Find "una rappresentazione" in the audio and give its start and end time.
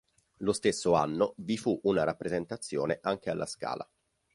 1.83-2.97